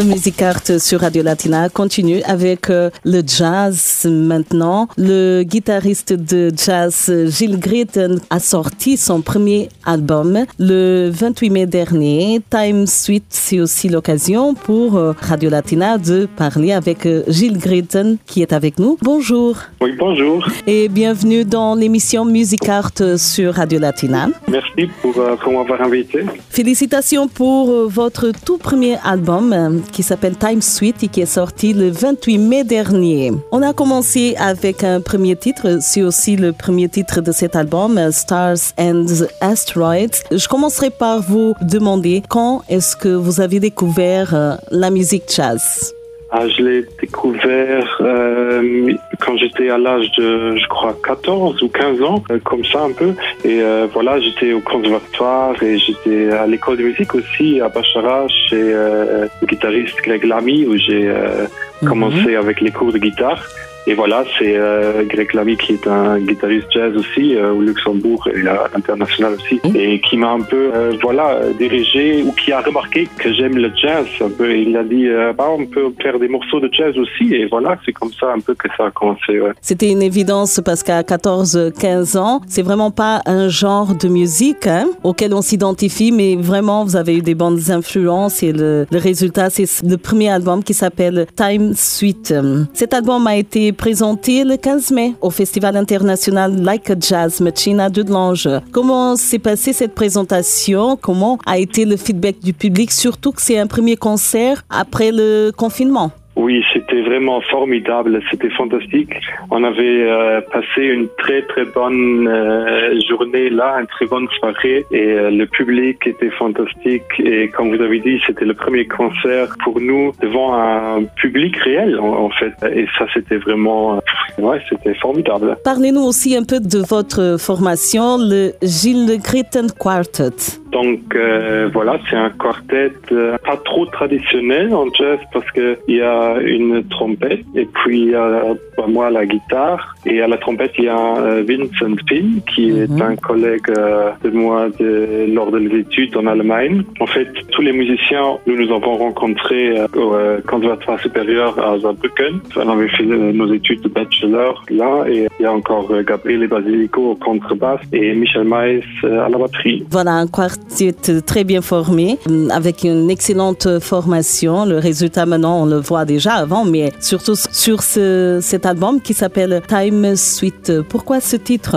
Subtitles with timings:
[0.00, 4.88] Le Musicart sur Radio Latina continue avec euh, le jazz maintenant.
[4.96, 12.40] Le guitariste de jazz Gilles Gritten a sorti son premier album le 28 mai dernier.
[12.48, 18.16] Time Suite, c'est aussi l'occasion pour euh, Radio Latina de parler avec euh, Gilles Gritten
[18.24, 18.96] qui est avec nous.
[19.02, 19.56] Bonjour.
[19.82, 20.48] Oui, bonjour.
[20.66, 24.30] Et bienvenue dans l'émission Musicart sur Radio Latina.
[24.48, 26.24] Merci pour, pour m'avoir invité.
[26.48, 31.90] Félicitations pour votre tout premier album qui s'appelle Time Suite et qui est sorti le
[31.90, 33.32] 28 mai dernier.
[33.52, 38.00] On a commencé avec un premier titre, c'est aussi le premier titre de cet album,
[38.12, 39.06] Stars and
[39.40, 40.24] Asteroids.
[40.30, 45.92] Je commencerai par vous demander quand est-ce que vous avez découvert euh, la musique jazz
[46.32, 52.02] ah, je l'ai découvert euh, quand j'étais à l'âge de, je crois, 14 ou 15
[52.02, 53.14] ans, euh, comme ça un peu.
[53.44, 58.28] Et euh, voilà, j'étais au conservatoire et j'étais à l'école de musique aussi à Bachara
[58.28, 61.88] chez euh, le guitariste Greg Lamy où j'ai mhm.
[61.88, 63.42] commencé avec les cours de guitare.
[63.86, 68.28] Et voilà, c'est euh, Greg Lamy qui est un guitariste jazz aussi euh, au Luxembourg
[68.28, 69.76] et à l'international aussi, mmh.
[69.76, 73.70] et qui m'a un peu euh, voilà dirigé ou qui a remarqué que j'aime le
[73.74, 74.06] jazz.
[74.20, 77.34] Un peu, il a dit euh, bah on peut faire des morceaux de jazz aussi,
[77.34, 79.40] et voilà, c'est comme ça un peu que ça a commencé.
[79.40, 79.52] Ouais.
[79.60, 84.86] C'était une évidence parce qu'à 14-15 ans, c'est vraiment pas un genre de musique hein,
[85.02, 89.48] auquel on s'identifie, mais vraiment vous avez eu des bandes influences et le, le résultat
[89.48, 92.34] c'est le premier album qui s'appelle Time Suite.
[92.74, 97.90] Cet album a été présenté le 15 mai au Festival international Like a Jazz Machina
[97.90, 98.48] de Lange.
[98.72, 100.96] Comment s'est passée cette présentation?
[100.96, 102.92] Comment a été le feedback du public?
[102.92, 106.12] Surtout que c'est un premier concert après le confinement.
[106.36, 109.12] Oui, c'était vraiment formidable, c'était fantastique.
[109.50, 114.86] On avait euh, passé une très très bonne euh, journée là, une très bonne soirée
[114.92, 119.48] et euh, le public était fantastique et comme vous avez dit, c'était le premier concert
[119.64, 124.00] pour nous devant un public réel en, en fait et ça c'était vraiment
[124.38, 125.56] ouais, c'était formidable.
[125.64, 130.60] Parlez-nous aussi un peu de votre formation, le Gilles Gritten Quartet.
[130.72, 135.96] Donc euh, voilà, c'est un quartet euh, pas trop traditionnel en jazz parce que il
[135.96, 138.42] y a une trompette et puis il y a
[138.86, 142.90] moi la guitare et à la trompette il y a euh, Vincent Pin qui est
[142.90, 143.02] Mhm.
[143.02, 146.82] un collègue euh, de moi de, lors études en Allemagne.
[147.00, 150.08] En fait, tous les musiciens nous nous avons rencontrés euh, au
[150.48, 152.40] conservatoire supérieur à Saarbrücken.
[152.56, 157.12] On avait fait nos études de bachelor là et il y a encore Gabriele Basilico
[157.12, 159.84] au contrebasse et Michel Maes à la batterie.
[159.90, 160.92] Voilà un quartet
[161.26, 162.18] très bien formé,
[162.50, 164.64] avec une excellente formation.
[164.64, 169.14] Le résultat maintenant, on le voit déjà avant, mais surtout sur ce, cet album qui
[169.14, 170.72] s'appelle Time Suite.
[170.88, 171.76] Pourquoi ce titre?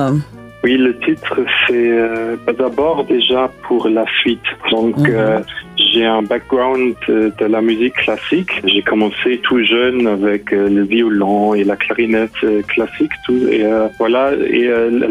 [0.64, 4.40] Oui, le titre, c'est euh, d'abord déjà pour la suite.
[4.72, 5.06] Donc, Mhm.
[5.10, 5.40] euh,
[5.76, 8.54] j'ai un background euh, de la musique classique.
[8.64, 13.42] J'ai commencé tout jeune avec euh, le violon et la clarinette classique, tout.
[13.52, 13.64] Et
[13.98, 14.66] voilà, et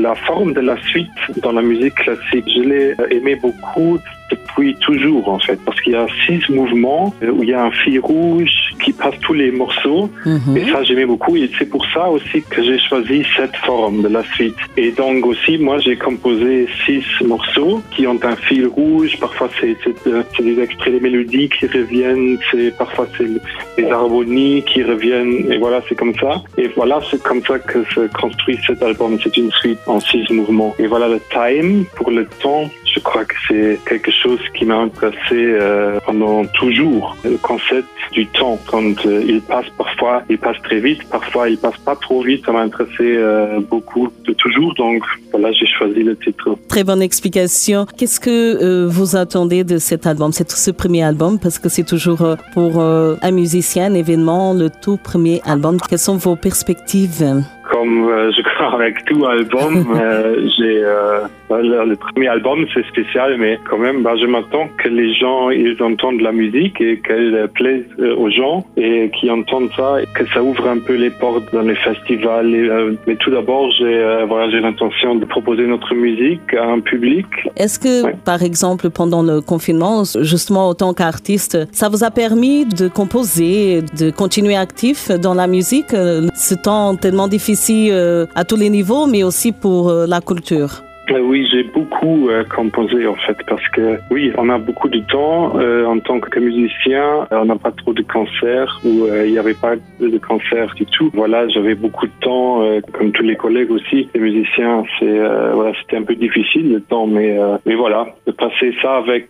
[0.08, 3.98] la forme de la suite dans la musique classique, je l'ai aimé beaucoup
[4.30, 7.70] depuis toujours en fait, parce qu'il y a six mouvements où il y a un
[7.70, 8.48] fil rouge
[8.82, 10.10] qui passe tous les morceaux.
[10.24, 10.56] Mhm.
[10.56, 11.36] Et ça, j'aimais beaucoup.
[11.36, 14.56] Et c'est pour ça aussi que j'ai choisi cette forme de la suite.
[14.76, 19.18] Et donc aussi, moi, j'ai composé six morceaux qui ont un fil rouge.
[19.20, 22.38] Parfois, euh, c'est des extraits des mélodies qui reviennent.
[22.50, 23.28] C'est parfois c'est
[23.76, 25.50] des harmonies qui reviennent.
[25.50, 26.42] Et voilà, c'est comme ça.
[26.58, 29.18] Et voilà, c'est comme ça que se construit cet album.
[29.22, 30.74] C'est une suite en six mouvements.
[30.78, 32.70] Et voilà le time pour le temps.
[33.02, 37.16] Je crois que c'est quelque chose qui m'a intéressé euh, pendant toujours.
[37.24, 41.58] Le concept du temps, quand euh, il passe parfois, il passe très vite, parfois il
[41.58, 44.72] passe pas trop vite, ça m'a intéressé euh, beaucoup de toujours.
[44.74, 45.02] Donc
[45.32, 46.56] voilà, j'ai choisi le titre.
[46.68, 47.86] Très bonne explication.
[47.98, 52.24] Qu'est-ce que vous attendez de cet album, c'est ce premier album, parce que c'est toujours
[52.54, 55.78] pour un musicien, un événement, le tout premier album.
[55.88, 57.42] Quelles sont vos perspectives?
[57.82, 63.36] Comme euh, je crois avec tout album, euh, j'ai euh, le, premier album c'est spécial,
[63.38, 67.48] mais quand même, bah, je m'attends que les gens ils entendent la musique et qu'elle
[67.54, 71.52] plaise aux gens et qui entendent ça, et que ça ouvre un peu les portes
[71.52, 72.96] dans les festivals.
[73.06, 77.26] mais tout d'abord, j'ai voilà, j'ai l'intention de proposer notre musique à un public.
[77.56, 82.64] Est-ce que, par exemple, pendant le confinement, justement, en tant qu'artiste, ça vous a permis
[82.64, 87.71] de composer, de continuer actif dans la musique, ce temps tellement difficile?
[87.90, 90.82] Euh, à tous les niveaux, mais aussi pour euh, la culture.
[91.12, 95.00] Euh, oui, j'ai beaucoup euh, composé en fait parce que oui, on a beaucoup de
[95.00, 97.26] temps euh, en tant que musicien.
[97.30, 101.10] On n'a pas trop de concerts ou il n'y avait pas de concerts du tout.
[101.12, 102.62] Voilà, j'avais beaucoup de temps,
[102.92, 104.08] comme tous les collègues aussi.
[104.14, 105.18] Les musiciens, c'est
[105.52, 109.28] voilà, c'était un peu difficile le temps, mais mais voilà, de passer ça avec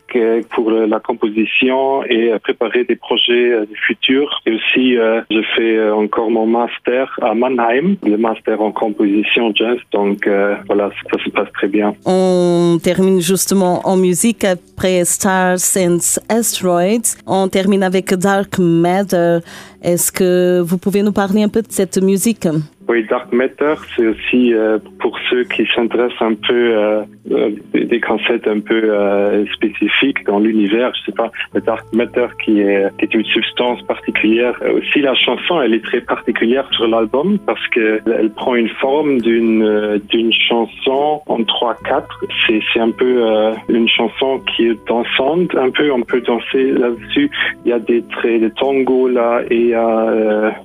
[0.51, 3.53] pour la composition et préparer des projets
[3.87, 4.41] futurs.
[4.47, 9.79] Et aussi, je fais encore mon master à Mannheim, le master en composition jazz.
[9.93, 10.29] Donc
[10.67, 11.72] voilà, ça se passe très bien.
[12.05, 15.99] On termine justement en musique après Stars and
[16.29, 17.17] Asteroids.
[17.27, 19.39] On termine avec Dark Matter.
[19.83, 22.47] Est-ce que vous pouvez nous parler un peu de cette musique?
[22.93, 28.01] Oui, Dark Matter, c'est aussi euh, pour ceux qui s'intéressent un peu euh, euh des
[28.01, 30.93] concepts un peu euh, spécifiques dans l'univers.
[30.97, 34.55] Je sais pas, le Dark Matter qui est, qui est une substance particulière.
[34.77, 39.23] Aussi, la chanson, elle est très particulière sur l'album parce que elle prend une forme
[39.23, 42.23] d'une d'une chanson en trois quatre.
[42.47, 43.23] C'est c'est un peu
[43.71, 45.91] une chanson qui est dansante, un peu.
[45.91, 47.31] On peut danser là-dessus.
[47.65, 49.73] Il y a des traits de tango là et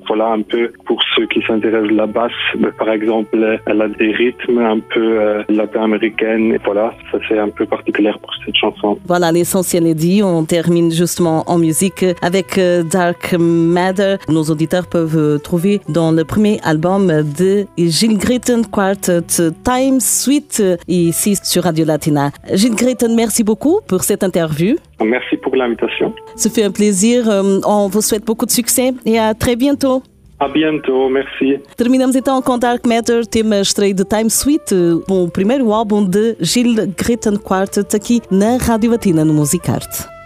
[0.08, 4.60] voilà un peu pour ceux qui s'intéressent là basse, par exemple, elle a des rythmes
[4.60, 6.58] un peu euh, latin-américains.
[6.66, 8.98] Voilà, ça c'est un peu particulier pour cette chanson.
[9.06, 10.22] Voilà, l'essentiel est dit.
[10.24, 14.16] On termine justement en musique avec euh, Dark Matter.
[14.30, 17.08] Nos auditeurs peuvent euh, trouver dans le premier album
[17.42, 19.22] de Gilles Gritton Quartet,
[19.64, 22.32] Time Sweet, ici sur Radio Latina.
[22.54, 24.76] Gilles Gritton, merci beaucoup pour cette interview.
[25.04, 26.14] Merci pour l'invitation.
[26.36, 27.26] Ce fait un plaisir.
[27.66, 30.02] On vous souhaite beaucoup de succès et à très bientôt.
[30.40, 31.60] A bientôt, merci.
[31.76, 34.72] Terminamos então com Dark Matter, tema estreia de Time Sweet,
[35.10, 40.17] o primeiro álbum de Gilles Gritton Quartet aqui na Rádio Latina no Musicarte.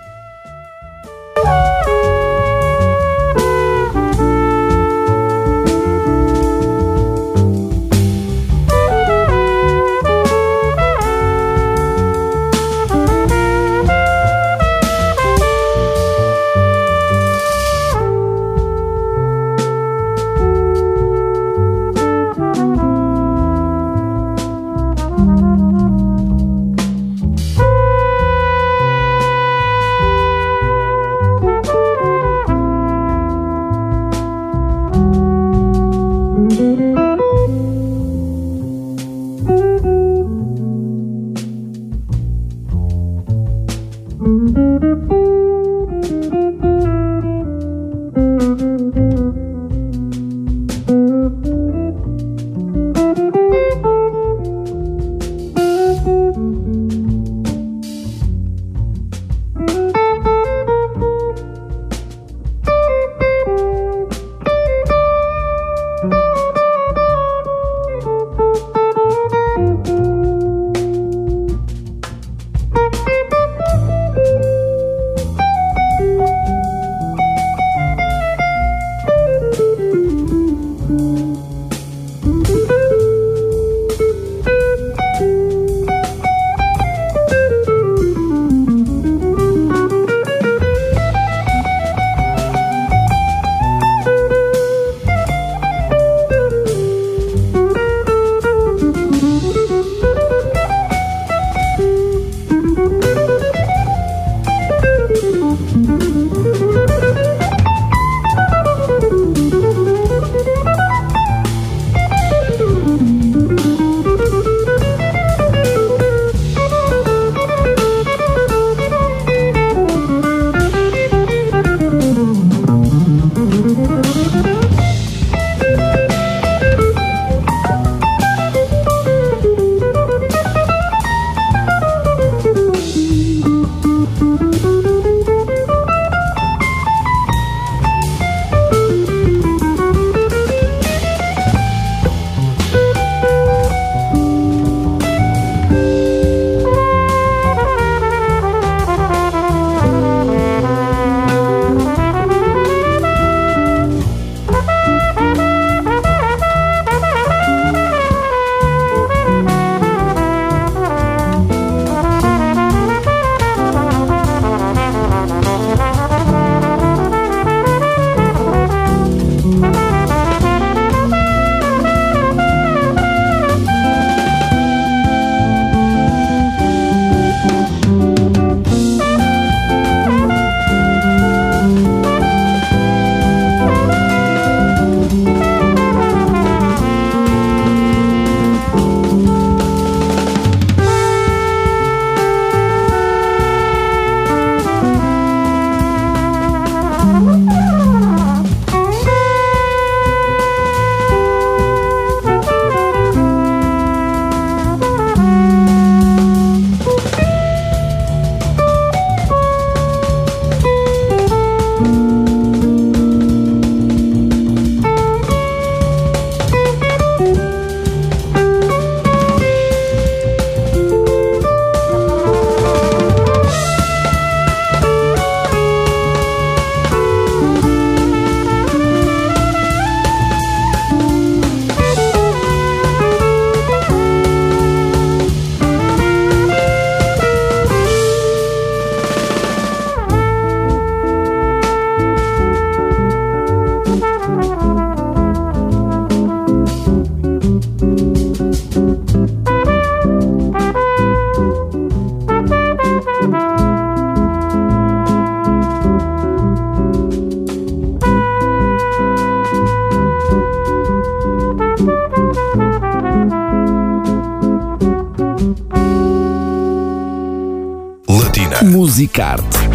[269.21, 269.51] Latina.
[269.51, 269.70] Musicarte.